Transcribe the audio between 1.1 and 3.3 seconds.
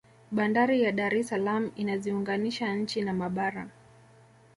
es salaam inaziunganisha nchi na